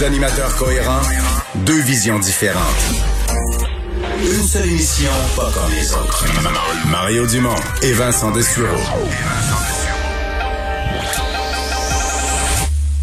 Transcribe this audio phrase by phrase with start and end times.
[0.00, 1.02] Deux animateurs cohérents,
[1.66, 2.62] deux visions différentes.
[4.22, 6.24] Une seule émission, pas comme les autres.
[6.90, 8.78] Mario Dumont et Vincent Dessureau.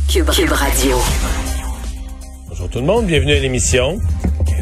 [0.09, 0.97] Cube, Cube Radio.
[2.49, 3.99] Bonjour tout le monde, bienvenue à l'émission.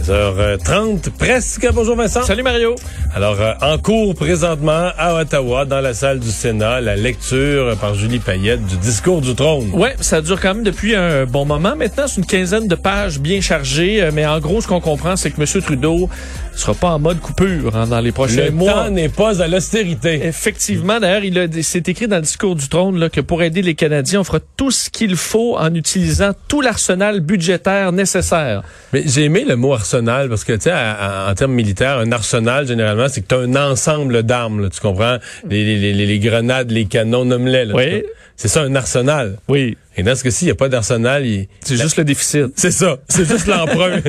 [0.06, 1.68] 15h30 presque.
[1.74, 2.21] Bonjour Vincent.
[2.24, 2.76] Salut Mario.
[3.16, 7.96] Alors, euh, en cours présentement à Ottawa, dans la salle du Sénat, la lecture par
[7.96, 9.71] Julie Payette du discours du trône.
[9.74, 11.76] Ouais, ça dure quand même depuis un bon moment.
[11.76, 14.04] Maintenant, c'est une quinzaine de pages bien chargées.
[14.04, 15.62] euh, Mais en gros, ce qu'on comprend, c'est que M.
[15.64, 16.07] Trudeau
[16.56, 18.74] sera pas en mode coupure hein, dans les prochains Le mois.
[18.74, 20.21] temps n'est pas à l'austérité.
[20.26, 23.74] Effectivement, d'ailleurs, il c'est écrit dans le discours du trône là, que pour aider les
[23.76, 28.62] Canadiens, on fera tout ce qu'il faut en utilisant tout l'arsenal budgétaire nécessaire.
[28.93, 32.12] Mais j'ai aimé le mot arsenal parce que, tu sais, en, en termes militaires, un
[32.12, 35.18] arsenal, généralement, c'est que tu as un ensemble d'armes, là, tu comprends?
[35.50, 37.66] Les, les, les, les grenades, les canons, nomme-les.
[37.66, 38.04] là, Oui.
[38.38, 39.38] C'est ça, un arsenal.
[39.48, 39.78] Oui.
[39.96, 41.26] Et dans ce cas-ci, il n'y a pas d'arsenal.
[41.26, 42.48] il- C'est juste le déficit.
[42.58, 42.98] C'est ça.
[43.08, 44.00] C'est juste l'emprunt.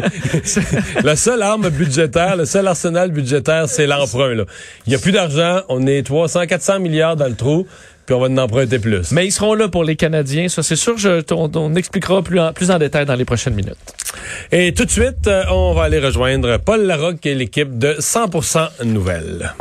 [1.05, 4.35] la seule arme budgétaire, le seul arsenal budgétaire, c'est l'emprunt.
[4.35, 4.45] là.
[4.87, 5.61] Il n'y a plus d'argent.
[5.69, 7.67] On est 300, 400 milliards dans le trou.
[8.07, 9.11] Puis on va en emprunter plus.
[9.13, 10.97] Mais ils seront là pour les Canadiens, ça c'est sûr.
[10.97, 13.77] Je, on, on expliquera plus en, plus en détail dans les prochaines minutes.
[14.53, 18.85] Et tout de suite, euh, on va aller rejoindre Paul Larocque et l'équipe de 100%
[18.85, 19.55] Nouvelles.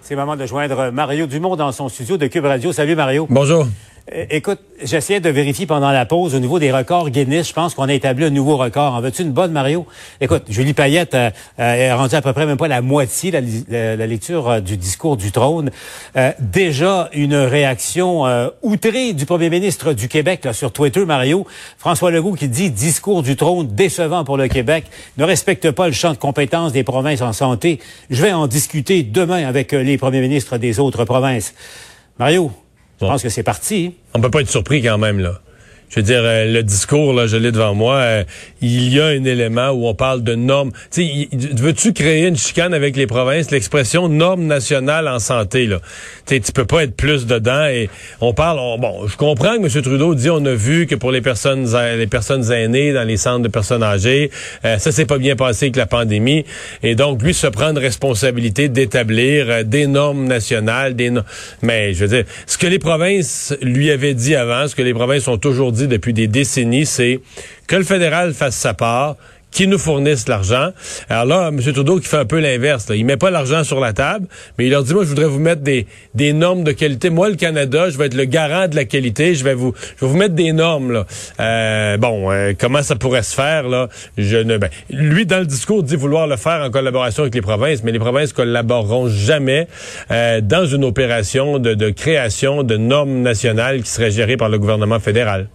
[0.00, 2.72] C'est le moment de joindre Mario Dumont dans son studio de Cube Radio.
[2.72, 3.26] Salut Mario.
[3.28, 3.66] Bonjour.
[4.10, 7.48] Écoute, j'essayais de vérifier pendant la pause au niveau des records Guinness.
[7.48, 8.94] Je pense qu'on a établi un nouveau record.
[8.94, 9.86] En veux-tu une bonne, Mario?
[10.20, 13.40] Écoute, Julie Payette euh, euh, est rendue à peu près même pas la moitié la,
[13.68, 15.70] la- la lecture euh, du discours du trône.
[16.16, 21.46] Euh, déjà une réaction euh, outrée du premier ministre du Québec là, sur Twitter, Mario.
[21.76, 24.86] François Legault qui dit discours du trône décevant pour le Québec,
[25.18, 27.78] ne respecte pas le champ de compétences des provinces en santé.
[28.08, 31.52] Je vais en discuter demain avec les premiers ministres des autres provinces.
[32.18, 32.50] Mario,
[33.00, 33.12] je Bon.
[33.12, 33.94] pense que c'est parti.
[34.14, 35.40] On peut pas être surpris quand même, là.
[35.90, 38.24] Je veux dire, euh, le discours, là, je l'ai devant moi, euh,
[38.60, 40.70] il y a un élément où on parle de normes.
[40.90, 43.50] Tu veux-tu créer une chicane avec les provinces?
[43.50, 45.80] L'expression norme nationale en santé, là.
[46.26, 47.88] Tu tu peux pas être plus dedans et
[48.20, 49.82] on parle, on- bon, je comprends que M.
[49.82, 53.16] Trudeau dit, on a vu que pour les personnes, a- les personnes aînées dans les
[53.16, 54.30] centres de personnes âgées,
[54.66, 56.44] euh, ça s'est pas bien passé avec la pandémie.
[56.82, 61.22] Et donc, lui, se prendre responsabilité d'établir euh, des normes nationales, des no-
[61.62, 64.92] mais je veux dire, ce que les provinces lui avaient dit avant, ce que les
[64.94, 67.20] provinces ont toujours dit depuis des décennies, c'est
[67.66, 69.16] que le fédéral fasse sa part,
[69.50, 70.70] qui nous fournissent l'argent.
[71.08, 71.60] Alors là, M.
[71.60, 72.86] Trudeau qui fait un peu l'inverse.
[72.94, 74.26] Il met pas l'argent sur la table,
[74.58, 77.10] mais il leur dit, moi, je voudrais vous mettre des, des normes de qualité.
[77.10, 79.34] Moi, le Canada, je vais être le garant de la qualité.
[79.34, 80.92] Je vais vous, je vais vous mettre des normes.
[80.92, 81.06] Là.
[81.40, 83.88] Euh, bon, euh, comment ça pourrait se faire là?
[84.16, 84.58] Je ne.
[84.58, 87.92] Ben, lui, dans le discours, dit vouloir le faire en collaboration avec les provinces, mais
[87.92, 89.66] les provinces collaboreront jamais
[90.10, 94.58] euh, dans une opération de, de création de normes nationales qui seraient gérées par le
[94.58, 95.48] gouvernement fédéral.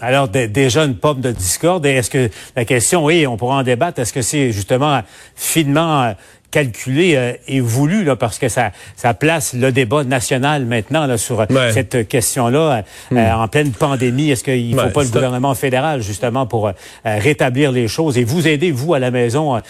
[0.00, 1.86] Alors, dé- déjà une pomme de discorde.
[1.86, 5.00] Est-ce que la question, oui, on pourra en débattre, est-ce que c'est justement
[5.36, 6.12] finement euh,
[6.54, 11.16] calculé euh, et voulu, là, parce que ça, ça place le débat national maintenant là,
[11.18, 11.72] sur Ouais.
[11.72, 14.30] cette question-là euh, euh, en pleine pandémie.
[14.30, 16.72] Est-ce qu'il ne faut pas le gouvernement fédéral, justement, pour euh,
[17.04, 19.60] rétablir les choses et vous aider, vous, à la maison,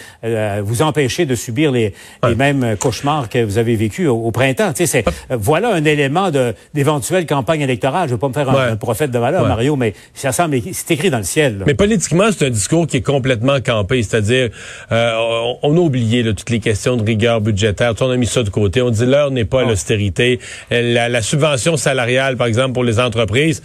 [0.69, 1.93] vous empêcher de subir les,
[2.27, 4.71] les mêmes cauchemars que vous avez vécu au, au printemps?
[4.75, 8.07] C'est, voilà un élément de, d'éventuelle campagne électorale.
[8.09, 9.47] Je veux pas me faire un, un prophète de valeur.
[9.47, 11.57] Mario, mais ça semble, c'est écrit dans le ciel.
[11.59, 11.63] là.
[11.67, 14.49] Mais politiquement, c'est un discours qui est complètement campé, c'est-à-dire
[14.91, 18.27] euh, on, on a oublié là, toutes les questions de rigueur budgétaire, on a mis
[18.27, 18.81] ça de côté.
[18.81, 20.39] On dit l'heure n'est pas à l'austérité.
[20.71, 23.61] Euh, La, la subvention salariale, par exemple, pour les entreprises.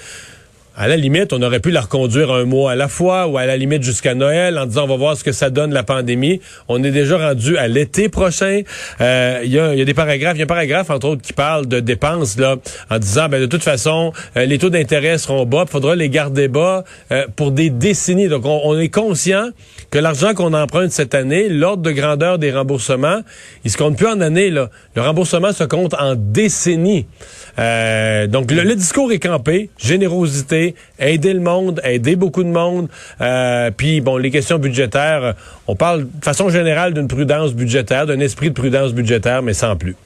[0.83, 3.45] À la limite, on aurait pu la reconduire un mois à la fois ou à
[3.45, 6.41] la limite jusqu'à Noël en disant on va voir ce que ça donne la pandémie.
[6.69, 8.63] On est déjà rendu à l'été prochain.
[9.03, 11.21] Euh, Il y, a, y a des paragraphes, il y a un paragraphe entre autres
[11.21, 12.57] qui parle de dépenses là
[12.89, 16.09] en disant ben de toute façon euh, les taux d'intérêt seront bas, il faudra les
[16.09, 18.29] garder bas euh, pour des décennies.
[18.29, 19.51] Donc on, on est conscient
[19.91, 23.21] que l'argent qu'on emprunte cette année, l'ordre de grandeur des remboursements,
[23.67, 24.71] il se compte plus en années là.
[24.97, 27.05] Le remboursement se compte en décennies.
[27.59, 32.89] Euh, donc le, le discours est campé, générosité, aider le monde, aider beaucoup de monde.
[33.21, 35.35] Euh, puis bon, les questions budgétaires,
[35.67, 39.77] on parle de façon générale d'une prudence budgétaire, d'un esprit de prudence budgétaire, mais sans
[39.77, 39.97] plus.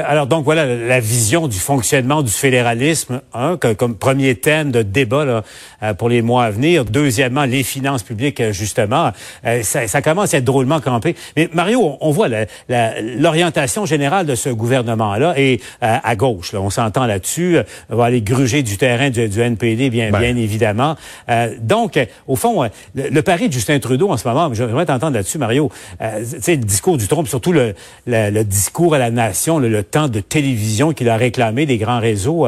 [0.00, 3.20] Alors, donc voilà la vision du fonctionnement du fédéralisme,
[3.60, 5.42] que- comme premier thème de débat là,
[5.82, 6.84] euh, pour les mois à venir.
[6.84, 9.12] Deuxièmement, les finances publiques, euh, justement.
[9.46, 11.14] Euh, ça, ça commence à être drôlement campé.
[11.36, 12.28] Mais Mario, on, voit
[12.68, 16.52] l'orientation générale de ce gouvernement-là et à gauche.
[16.52, 17.58] Là, on s'entend là-dessus.
[17.90, 20.20] On va aller gruger du terrain du, du NPD, bien, Ben.
[20.20, 20.96] bien évidemment.
[21.28, 22.62] Euh, donc, au fond,
[22.94, 25.70] le, le pari de Justin Trudeau en ce moment, j'aimerais t'entendre là-dessus, Mario.
[26.00, 27.74] Euh, tu sais, le discours du trompe, surtout le,
[28.06, 32.00] le, le discours à la nation, le temps de télévision qu'il a réclamé des grands
[32.00, 32.46] réseaux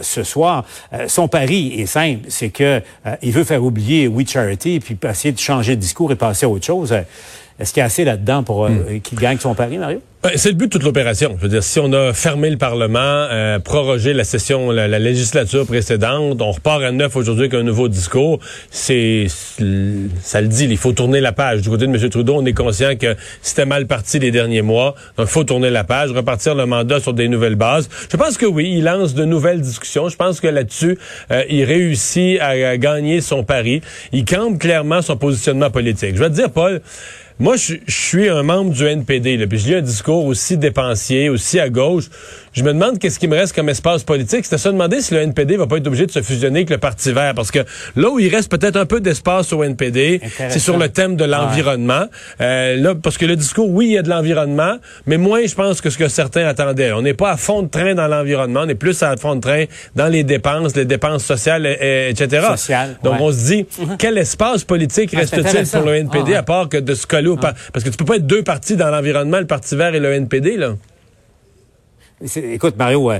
[0.00, 0.64] ce soir.
[1.08, 2.82] son pari est simple, c'est que
[3.22, 6.48] il veut faire oublier We Charity puis essayer de changer de discours et passer à
[6.48, 6.94] autre chose.
[7.58, 9.00] Est-ce qu'il y a assez là-dedans pour hmm.
[9.02, 10.00] qu'il gagne son pari, Mario?
[10.24, 11.34] Ben, c'est le but de toute l'opération.
[11.36, 15.66] Je veux dire, si on a fermé le Parlement, euh, prorogé la session, la, législature
[15.66, 18.38] précédente, on repart à neuf aujourd'hui avec un nouveau discours,
[18.70, 21.60] c'est ça le dit, il faut tourner la page.
[21.60, 22.08] Du côté de M.
[22.08, 25.68] Trudeau, on est conscient que c'était mal parti les derniers mois, donc il faut tourner
[25.68, 27.90] la page, repartir le mandat sur des nouvelles bases.
[28.10, 30.08] Je pense que oui, il lance de nouvelles discussions.
[30.08, 30.96] Je pense que là-dessus,
[31.32, 33.82] euh, il réussit à, gagner son pari.
[34.12, 36.16] Il campe clairement son positionnement politique.
[36.16, 36.80] Je vais te dire, Paul,
[37.40, 41.28] moi, je, suis un membre du NPD, là, puis je lis un discours aussi dépensier,
[41.28, 42.04] aussi à gauche.
[42.54, 44.44] Je me demande qu'est-ce qui me reste comme espace politique.
[44.44, 46.70] C'est à se demander si le NPD va pas être obligé de se fusionner avec
[46.70, 47.34] le Parti vert.
[47.34, 47.58] Parce que
[47.96, 51.24] là où il reste peut-être un peu d'espace au NPD, c'est sur le thème de
[51.24, 52.04] l'environnement.
[52.40, 55.54] Euh, là, parce que le discours, oui, il y a de l'environnement, mais moins, je
[55.54, 56.92] pense, que ce que certains attendaient.
[56.92, 59.40] On n'est pas à fond de train dans l'environnement, on est plus à fond de
[59.40, 59.64] train
[59.96, 62.46] dans les dépenses, les dépenses sociales, etc.
[63.02, 63.96] Donc, on se dit, mhm.
[63.98, 67.28] quel espace politique ah, reste-t-il pour le NPD, ah, à part que de se coller
[67.28, 67.38] au...
[67.42, 67.52] Ah.
[67.72, 70.12] Parce que tu peux pas être deux partis dans l'environnement, le Parti vert et le
[70.12, 70.74] NPD, là.
[72.36, 73.18] Écoute, Mario, euh,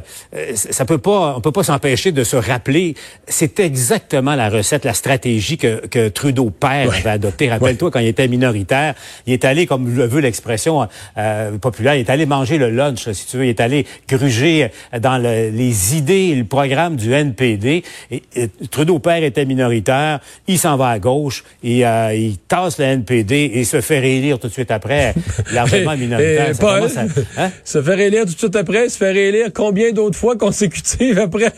[0.55, 2.95] ça peut pas, on peut pas s'empêcher de se rappeler.
[3.27, 7.51] C'est exactement la recette, la stratégie que, que Trudeau père avait adoptée.
[7.51, 8.95] Rappelle-toi quand il était minoritaire,
[9.27, 10.87] il est allé, comme le veut l'expression
[11.19, 13.47] euh, populaire, il est allé manger le lunch, si tu veux.
[13.47, 14.71] Il est allé gruger
[15.01, 17.83] dans les idées, le programme du NPD.
[18.13, 18.23] Et,
[18.71, 23.51] Trudeau père était minoritaire, il s'en va à gauche, et euh, il tasse le NPD
[23.55, 25.15] et se fait réélire tout de suite après,
[25.53, 26.55] largement minoritaire.
[27.37, 27.51] Hein?
[27.65, 31.53] se fait réélire tout de suite après se faire réélire combien d'autres fois consécutives après?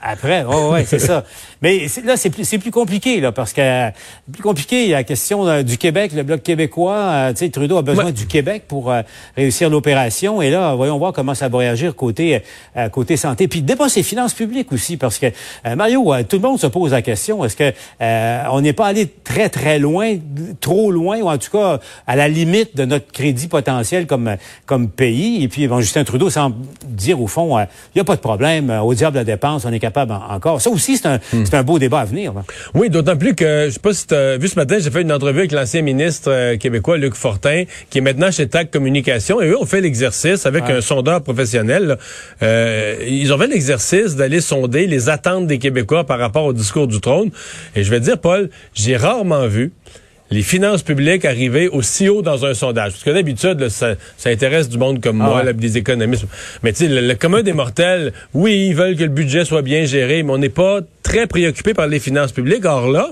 [0.00, 1.24] Après, oh, ouais, c'est ça.
[1.62, 3.90] Mais là, c'est plus, plus compliqué, là, parce que
[4.32, 6.96] plus compliqué, il y a la question euh, du Québec, le Bloc québécois.
[6.96, 9.02] Euh, tu sais, Trudeau a besoin du Québec pour euh,
[9.36, 10.42] réussir l'opération.
[10.42, 12.42] Et là, voyons voir comment ça va réagir côté
[12.90, 13.46] côté santé.
[13.46, 15.26] Puis dépasser les finances publiques aussi, parce que
[15.76, 17.72] Mario, tout le monde se pose la question est-ce que
[18.50, 20.16] on n'est pas allé très très loin,
[20.60, 24.36] trop loin, ou en tout cas à la limite de notre crédit potentiel comme
[24.66, 25.42] comme pays.
[25.44, 27.66] Et puis, bon, Justin Trudeau semble dire au fond, il
[27.96, 30.60] n'y a pas de problème, au diable la dépense, on est capable encore.
[30.60, 32.32] Ça aussi, c'est un, hmm c'est un beau débat à venir.
[32.72, 35.02] Oui, d'autant plus que, je sais pas si tu as vu ce matin, j'ai fait
[35.02, 39.42] une entrevue avec l'ancien ministre euh, québécois, Luc Fortin, qui est maintenant chez TAC Communication,
[39.42, 41.98] et eux ont fait l'exercice avec un sondeur professionnel.
[42.42, 46.86] Euh, ils ont fait l'exercice d'aller sonder les attentes des Québécois par rapport au discours
[46.86, 47.30] du trône.
[47.76, 49.72] Et je vais dire, Paul, j'ai rarement vu
[50.32, 52.92] les finances publiques arriver aussi haut dans un sondage.
[52.92, 56.24] Parce que d'habitude, ça, ça, intéresse du monde comme ah moi, des économistes.
[56.62, 59.84] Mais tu sais, le, commun des mortels, oui, ils veulent que le budget soit bien
[59.84, 62.64] géré, mais on n'est pas très préoccupé par les finances publiques.
[62.64, 63.10] Or là,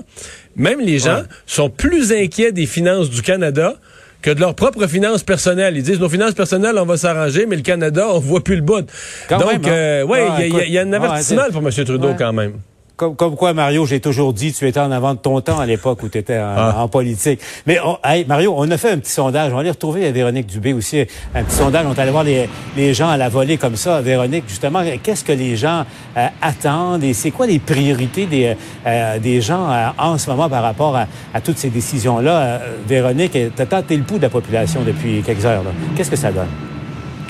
[0.55, 3.75] même les gens sont plus inquiets des finances du Canada
[4.21, 5.77] que de leurs propres finances personnelles.
[5.77, 8.61] Ils disent nos finances personnelles, on va s'arranger, mais le Canada, on voit plus le
[8.61, 8.85] bout.
[9.29, 9.59] Donc, hein?
[9.67, 11.85] euh, ouais, il y, a un avertissement pour M.
[11.85, 12.53] Trudeau quand même.
[13.17, 16.03] Comme, quoi, Mario, j'ai toujours dit, tu étais en avant de ton temps à l'époque
[16.03, 16.75] où tu étais ah.
[16.77, 17.39] en, politique.
[17.65, 17.79] Mais
[18.27, 19.51] Mario, on a fait un petit sondage.
[19.51, 21.01] On va aller retrouver à Véronique Dubé aussi.
[21.33, 21.83] Un petit sondage.
[21.87, 24.01] On est allé voir les, les gens à la volée comme ça.
[24.01, 25.83] Véronique, justement, qu'est-ce que les gens
[26.15, 28.55] euh, attendent et c'est quoi les priorités des,
[28.85, 32.61] euh, des gens euh, en ce moment par rapport à, à toutes ces décisions-là?
[32.87, 35.63] Véronique, tu as le pouls de la population depuis quelques heures.
[35.95, 36.70] Qu'est-ce que ça donne?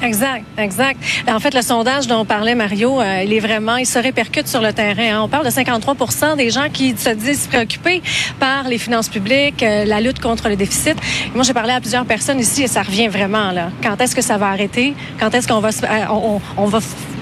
[0.01, 1.00] Exact, exact.
[1.27, 4.62] En fait, le sondage dont parlait Mario, euh, il est vraiment, il se répercute sur
[4.62, 5.17] le terrain.
[5.17, 5.22] Hein.
[5.24, 8.01] On parle de 53% des gens qui se disent préoccupés
[8.39, 10.96] par les finances publiques, euh, la lutte contre le déficit.
[11.36, 13.70] moi, j'ai parlé à plusieurs personnes ici et ça revient vraiment là.
[13.84, 14.96] Quand est-ce que ça va arrêter?
[15.20, 16.79] Quand est-ce qu'on va, euh, on, on va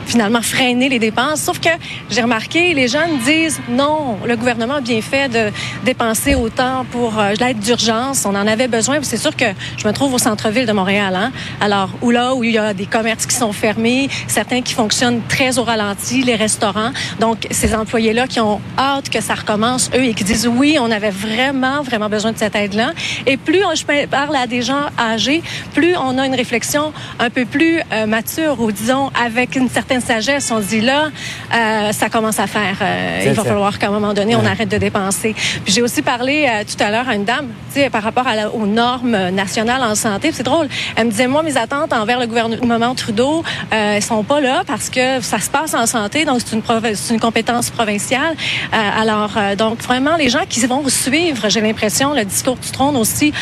[0.10, 1.42] finalement freiner les dépenses.
[1.42, 1.70] Sauf que
[2.10, 5.52] j'ai remarqué, les jeunes disent non, le gouvernement a bien fait de
[5.86, 8.26] dépenser autant pour euh, l'aide d'urgence.
[8.26, 8.98] On en avait besoin.
[9.02, 9.46] C'est sûr que
[9.78, 11.16] je me trouve au centre-ville de Montréal.
[11.16, 11.32] Hein?
[11.62, 15.22] Alors, où là, où il y a des commerces qui sont fermés, certains qui fonctionnent
[15.30, 16.92] très au ralenti, les restaurants.
[17.20, 20.92] Donc, ces employés-là qui ont hâte que ça recommence, eux, et qui disent oui, on
[20.92, 22.94] avait vraiment, vraiment besoin de cette aide-là.
[23.26, 27.46] Et plus je parle à des gens âgés, plus on a une réflexion un peu
[27.46, 30.52] plus euh, mature ou disons avec une certaine sagesse.
[30.52, 31.10] On dit là,
[31.54, 32.78] euh, ça commence à faire.
[32.82, 35.34] Euh, il va falloir qu'à un moment donné, on arrête de dépenser.
[35.34, 38.28] Puis j'ai aussi parlé euh, tout à l'heure à une dame, tu sais, par rapport
[38.28, 40.32] à aux normes nationales en santé.
[40.34, 40.68] C'est drôle.
[40.96, 44.90] Elle me disait, moi, mes attentes envers le gouvernement Trudeau, euh, sont pas là parce
[44.90, 46.64] que ça se passe en santé, donc c'est une,
[47.12, 48.36] une compétence provinciale.
[48.72, 53.34] alors, donc vraiment, les gens qui vont suivre, j'ai l'impression, le discours du trône aussi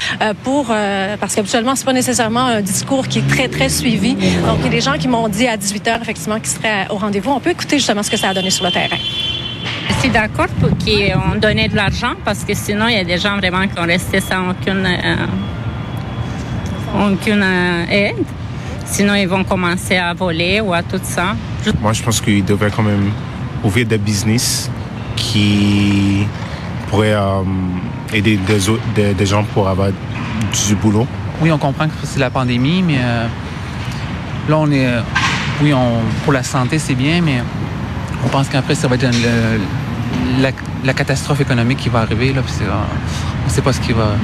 [0.43, 0.73] pour
[1.19, 4.13] parce qu'habituellement, c'est pas nécessairement un discours qui est très très suivi.
[4.13, 6.95] Donc, il y a des gens qui m'ont dit à 18 heures effectivement serait au
[6.97, 7.31] rendez-vous.
[7.31, 8.97] On peut écouter justement ce que ça a donné sur le terrain.
[9.89, 13.17] Je suis d'accord pour qu'on donne de l'argent parce que sinon, il y a des
[13.17, 15.15] gens vraiment qui ont resté sans aucune, euh,
[17.11, 18.15] aucune euh, aide.
[18.85, 21.35] Sinon, ils vont commencer à voler ou à tout ça.
[21.81, 23.11] Moi, je pense qu'il devrait quand même
[23.63, 24.69] ouvrir des business
[25.15, 26.25] qui
[26.89, 27.41] pourraient euh,
[28.13, 31.05] aider des, au- des- des gens pour avoir du boulot.
[31.41, 33.27] Oui, on comprend que c'est la pandémie, mais euh,
[34.47, 34.87] là, on est.
[35.61, 37.41] oui, on, pour la santé, c'est bien, mais
[38.25, 39.07] on pense qu'après, ça va être
[40.39, 42.33] la, catastrophe économique qui va arriver.
[42.33, 42.71] Là, euh,
[43.45, 44.15] on sait pas ce qui va.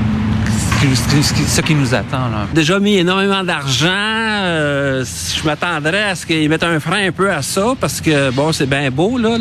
[1.45, 2.27] Ce qui, nous attend.
[2.27, 2.45] Là.
[2.53, 3.87] déjà mis énormément d'argent.
[3.89, 8.31] Euh, je m'attendrais à ce qu'ils mettent un frein un peu à ça parce que,
[8.31, 9.37] bon, c'est bien beau, là,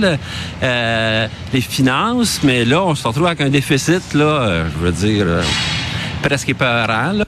[0.62, 4.92] euh, les finances, mais là, on se retrouve avec un déficit, là, euh, je veux
[4.92, 5.26] dire,
[6.22, 7.24] presque épeurant.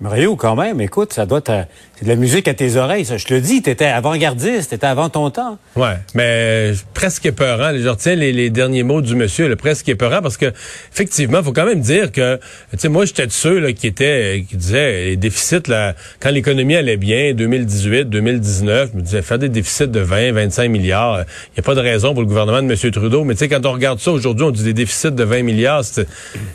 [0.00, 1.66] Mario, quand même, écoute, ça doit être,
[1.98, 3.16] c'est de la musique à tes oreilles, ça.
[3.16, 5.56] Je te le dis, t'étais avant-gardiste, t'étais avant ton temps.
[5.74, 7.72] Ouais, mais presque épeurant.
[7.74, 10.52] Je retiens les, derniers mots du monsieur, le presque épeurant, parce que
[10.92, 12.36] effectivement, faut quand même dire que,
[12.72, 16.30] tu sais, moi, j'étais de ceux là, qui étaient, qui disaient les déficits là, quand
[16.30, 21.20] l'économie allait bien, 2018, 2019, je me disais faire des déficits de 20, 25 milliards,
[21.20, 22.90] il n'y a pas de raison pour le gouvernement de M.
[22.92, 23.24] Trudeau.
[23.24, 25.82] Mais tu sais, quand on regarde ça aujourd'hui, on dit des déficits de 20 milliards,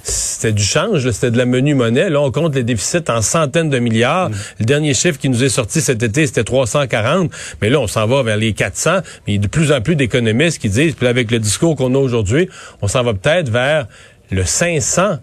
[0.03, 2.11] c'était du change, c'était de la menu monnaie.
[2.11, 4.29] Là, on compte les déficits en centaines de milliards.
[4.59, 7.31] Le dernier chiffre qui nous est sorti cet été, c'était 340.
[7.61, 8.99] Mais là, on s'en va vers les 400.
[9.25, 11.75] Mais il y a de plus en plus d'économistes qui disent, puis avec le discours
[11.75, 12.49] qu'on a aujourd'hui,
[12.81, 13.87] on s'en va peut-être vers
[14.29, 15.17] le 500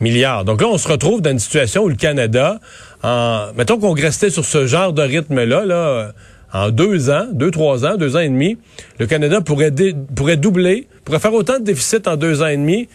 [0.00, 0.44] milliards.
[0.44, 2.60] Donc là, on se retrouve dans une situation où le Canada,
[3.02, 6.12] en, mettons qu'on restait sur ce genre de rythme-là, là,
[6.52, 8.56] en deux ans, deux, trois ans, deux ans et demi,
[8.98, 12.56] le Canada pourrait, dé- pourrait doubler, pourrait faire autant de déficit en deux ans et
[12.56, 12.88] demi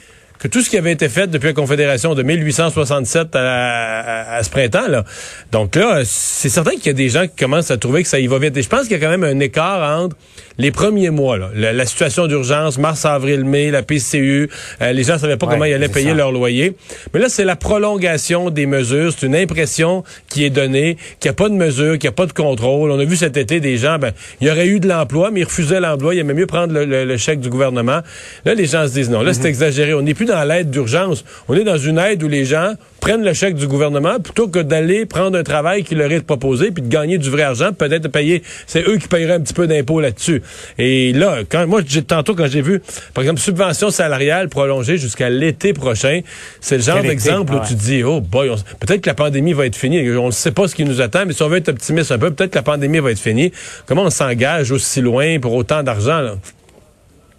[0.44, 4.44] que tout ce qui avait été fait depuis la Confédération de 1867 à, à- à
[4.44, 4.88] ce printemps.
[4.88, 5.04] Là.
[5.52, 8.20] Donc là, c'est certain qu'il y a des gens qui commencent à trouver que ça
[8.20, 8.56] y va vite.
[8.58, 10.16] Et je pense qu'il y a quand même un écart entre
[10.60, 14.50] les premiers mois, là, la, la situation d'urgence, mars, avril, mai, la PCU,
[14.82, 16.14] euh, les gens savaient pas Ouais, comment ils allaient payer ça.
[16.16, 16.76] leur loyer.
[17.14, 19.12] Mais là, c'est la prolongation des mesures.
[19.18, 22.16] C'est une impression qui est donnée, qu'il n'y a pas de mesure, qu'il n'y a
[22.16, 22.92] pas de contrôle.
[22.92, 25.40] On a vu cet été des gens, ben, il y aurait eu de l'emploi, mais
[25.40, 26.14] ils refusaient l'emploi.
[26.14, 28.02] Il aimait mieux prendre le, le- le chèque du gouvernement.
[28.46, 29.22] Là, les gens se disent non.
[29.24, 29.38] Là, Mhm.
[29.42, 29.94] c'est exagéré.
[29.96, 31.24] On n'est plus dans l'aide d'urgence.
[31.48, 34.60] On est dans une aide où les gens prennent le chèque du gouvernement plutôt que
[34.60, 38.04] d'aller prendre un travail qui leur est proposé puis de gagner du vrai argent, peut-être
[38.04, 38.44] de payer.
[38.66, 40.42] C'est eux qui paieraient un petit peu d'impôts là-dessus.
[40.78, 42.82] Et là, quand moi, j'ai tantôt quand j'ai vu,
[43.14, 46.22] par exemple, subvention salariale prolongée jusqu'à l'été prochain,
[46.62, 48.50] c'est le genre d'exemple où tu dis, oh boy,
[48.80, 50.10] peut-être que la pandémie va être finie.
[50.12, 52.18] On ne sait pas ce qui nous attend, mais si on veut être optimiste un
[52.18, 53.52] peu, peut-être que la pandémie va être finie.
[53.86, 56.38] Comment on s'engage aussi loin pour autant d'argent?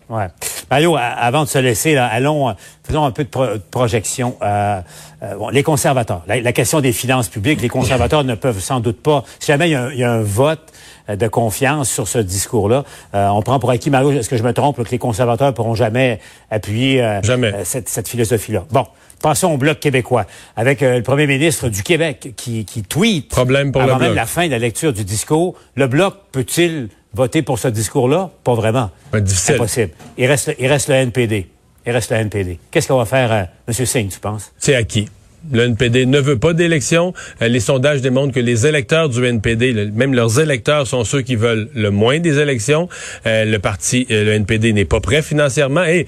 [0.08, 0.28] Ouais.
[0.70, 2.52] Mario, avant de se laisser, là, allons, euh,
[2.86, 4.36] faisons un peu de, pro- de projection.
[4.42, 4.80] Euh,
[5.22, 9.00] euh, bon, les conservateurs, la, question des finances publiques, les conservateurs ne peuvent sans doute
[9.02, 10.72] pas, si jamais il y a un, vote
[11.08, 12.84] de confiance sur ce discours-là,
[13.14, 15.74] euh, on prend pour acquis, Mario, est-ce que je me trompe, que les conservateurs pourront
[15.74, 16.20] jamais
[16.50, 17.52] appuyer euh, Jamais.
[17.52, 18.64] euh, cette, cette philosophie-là?
[18.70, 18.86] Bon,
[19.22, 23.72] passons au Bloc québécois, avec euh, le premier ministre du Québec qui, qui tweet Problème
[23.72, 24.16] pour le avant même Bloc.
[24.16, 28.30] la fin de la lecture du discours, le Bloc peut-il voter pour ce discours-là?
[28.42, 28.90] Pas vraiment.
[29.12, 29.54] Difficile.
[29.56, 29.90] Impossible.
[30.18, 31.48] Il reste, le- il reste le NPD.
[31.86, 32.58] Il reste le NPD.
[32.70, 33.86] Qu'est-ce qu'on va faire, euh, M.
[33.86, 34.52] Singh, tu penses?
[34.58, 35.06] c'est acquis.
[35.52, 37.12] Le NPD ne veut pas d'élection.
[37.42, 41.36] Euh, les sondages démontrent que les électeurs du NPD, même leurs électeurs, sont ceux qui
[41.36, 42.88] veulent le moins des élections.
[43.26, 45.84] Euh, le parti, euh, le NPD n'est pas prêt financièrement.
[45.84, 46.06] Et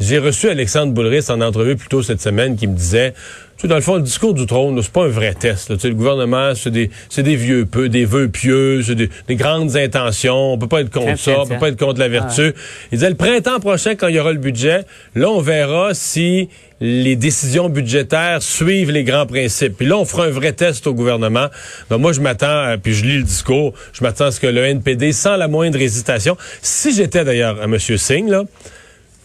[0.00, 3.68] j'ai reçu Alexandre Boulris en entrevue plus tôt cette semaine qui me disait, tu sais,
[3.68, 5.68] dans le fond, le discours du trône, c'est pas un vrai test.
[5.68, 5.74] là.
[5.74, 9.10] Tu sais, le gouvernement, c'est des, c'est des vieux peu, des vœux pieux, c'est des,
[9.26, 10.52] des grandes intentions.
[10.52, 12.52] On peut pas être contre ça, tiens, on peut pas être contre la vertu.
[12.92, 14.82] Il disait le printemps prochain, quand il y aura le budget,
[15.16, 16.48] là, on verra si
[16.80, 19.76] les décisions budgétaires suivent les grands principes.
[19.76, 21.48] Puis là, on fera un vrai test au gouvernement.
[21.90, 24.46] Donc moi, je m'attends, euh, puis je lis le discours, je m'attends à ce que
[24.46, 27.78] le NPD, sans la moindre hésitation, si j'étais d'ailleurs à M.
[27.78, 28.44] Singh, là,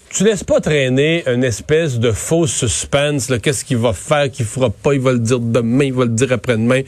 [0.09, 4.69] tu laisses pas traîner une espèce de faux suspense, qu'est-ce qu'il va faire, qu'il fera
[4.69, 6.81] pas, il va le dire demain, il va le dire après-demain.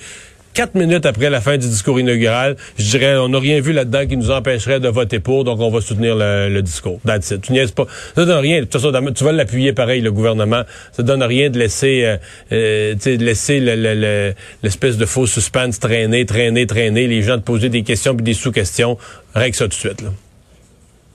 [0.55, 4.07] Quatre minutes après la fin du discours inaugural, je dirais, on n'a rien vu là-dedans
[4.07, 6.97] qui nous empêcherait de voter pour, donc on va soutenir le, discours.
[7.05, 7.41] That's it.
[7.41, 7.85] Tu pas.
[8.15, 8.59] Ça donne rien.
[8.59, 10.63] De toute façon, tu vas l'appuyer pareil, le gouvernement.
[10.93, 12.17] Ça donne rien de laisser, euh,
[12.53, 14.33] euh, de laisser le- le- le-
[14.63, 18.33] l'espèce de faux suspense traîner, traîner, traîner, les gens te poser des questions puis des
[18.33, 18.97] sous-questions.
[19.33, 20.03] Règle ça tout de suite.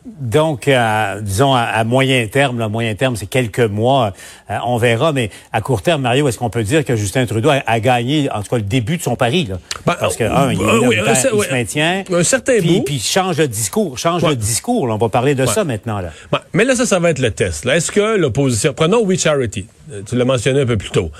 [0.06, 4.14] Donc, euh, disons, à, à moyen terme, là, moyen terme, c'est quelques mois,
[4.50, 7.50] euh, on verra, mais à court terme, Mario, est-ce qu'on peut dire que Justin Trudeau
[7.50, 9.56] a, a gagné, en tout cas, le début de son pari, là?
[9.84, 12.04] Ben, Parce que, un, il, euh, oui, minoritaire, un il ouais, se maintient.
[12.10, 12.82] un certain puis, bout.
[12.84, 14.30] Puis il change le discours, change Ouais.
[14.30, 14.94] le discours, là.
[14.94, 16.10] On va parler de ça maintenant, là.
[16.54, 17.66] Mais là, ça, ça va être le test.
[17.66, 18.72] Est-ce que l'opposition...
[18.72, 19.66] Prenons We Charity.
[20.08, 21.10] Tu l'as mentionné un peu plus tôt.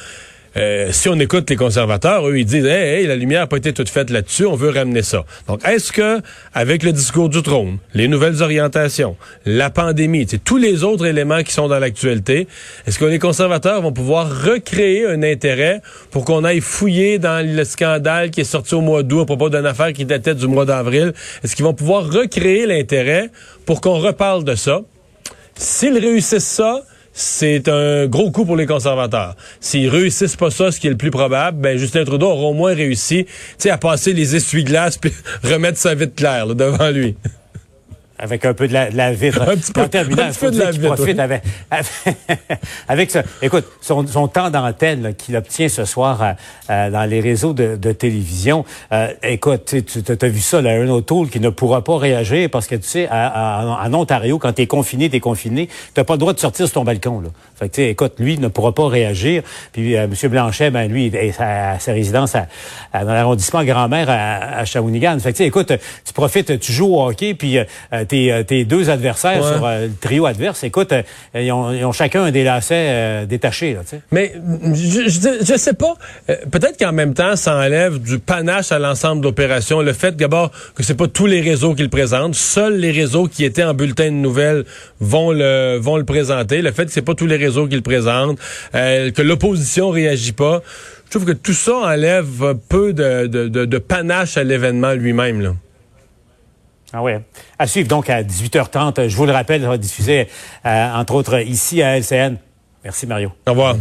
[0.57, 3.59] Euh, si on écoute les conservateurs, eux, ils disent hey, hey la lumière n'a pas
[3.59, 5.25] été toute faite là-dessus, on veut ramener ça.
[5.47, 6.21] Donc, est-ce que,
[6.55, 9.17] avec le discours du trône, les nouvelles orientations,
[9.47, 12.49] la pandémie, tous les autres éléments qui sont dans l'actualité,
[12.87, 17.65] est-ce que les conservateurs vont pouvoir recréer un intérêt pour qu'on aille fouiller dans le
[17.65, 20.65] scandale qui est sorti au mois d'août à propos d'une affaire qui datait du mois
[20.65, 21.13] d'avril?
[21.45, 23.31] Est-ce qu'ils vont pouvoir recréer l'intérêt
[23.67, 24.81] pour qu'on reparle de ça?
[25.55, 26.81] S'ils réussissent ça,
[27.21, 29.37] c'est un gros coup pour les conservateurs.
[29.61, 32.55] S'ils réussissent pas ça, ce qui est le plus probable, ben Justin Trudeau aura au
[32.55, 33.27] moins réussi
[33.67, 35.13] à passer les essuie-glaces puis
[35.45, 37.17] remettre sa vitre claire devant lui.
[38.23, 39.41] Avec un peu de la, de la vitre.
[39.49, 41.21] Un petit peu, En terminant, un il petit faut peu de la vitre, profite oui.
[41.21, 41.43] avec,
[42.89, 43.23] avec ça.
[43.43, 46.33] Écoute, son, son temps d'antenne qu'il obtient ce soir euh,
[46.71, 50.89] euh, dans les réseaux de, de télévision, euh, écoute, tu as vu ça, là, un
[50.89, 54.53] O'Toole qui ne pourra pas réagir parce que, tu sais, à- à- en Ontario, quand
[54.53, 57.21] tu es confiné, tu es confiné, tu pas le droit de sortir sur ton balcon.
[57.21, 57.29] Là.
[57.59, 59.43] Fait que, tu sais, écoute, lui ne pourra pas réagir.
[59.73, 60.31] Puis euh, M.
[60.31, 62.47] Blanchet, ben lui, est à, à sa résidence à,
[62.93, 65.19] à- dans l'arrondissement Grand-Mère à, Shawinigan.
[65.21, 65.73] Fait que, écoute,
[66.05, 67.59] tu profites, tu joues au hockey, puis
[68.11, 69.53] tes, euh, tes deux adversaires Ouais.
[69.55, 71.03] sur euh, le trio adverse, écoute, euh,
[71.35, 73.75] ils, ont, ils ont chacun des lacets euh, détachés.
[73.75, 73.81] Là.
[74.11, 74.35] Mais
[74.75, 75.95] je, je, je sais pas.
[76.51, 79.81] Peut-être qu'en même temps, ça enlève du panache à l'ensemble de l'opération.
[79.81, 82.35] Le fait d'abord que c'est pas tous les réseaux qui le présentent.
[82.35, 84.65] Seuls les réseaux qui étaient en bulletin de nouvelles
[85.01, 86.61] vont le vont le présenter.
[86.63, 88.39] Le fait que c'est pas tous les réseaux qui le présentent,
[88.75, 90.63] euh, que l'opposition réagit pas.
[91.07, 94.93] Je trouve que tout ça enlève un peu de, de, de, de panache à l'événement
[94.93, 95.57] lui-même.
[96.93, 97.21] Ah ouais.
[97.59, 99.09] À suivre donc à 18h30.
[99.09, 100.29] Je vous le rappelle, ça va diffuser,
[100.67, 102.37] euh, entre autres, ici à LCN.
[102.85, 103.33] Merci Mario.
[103.47, 103.77] Au revoir.